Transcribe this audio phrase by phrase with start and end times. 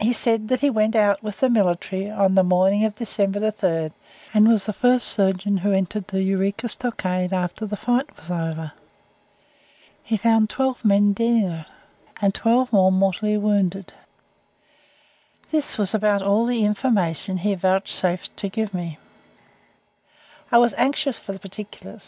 [0.00, 3.92] He said that he went out with the military on the morning of December 3rd,
[4.32, 8.72] and was the first surgeon who entered the Eureka Stockade after the fight was over.
[10.02, 11.66] He found twelve men dead in it,
[12.22, 13.92] and twelve more mortally wounded.
[15.50, 18.96] This was about all the information he vouchsafed to give me.
[20.50, 22.04] I was anxious for particulars.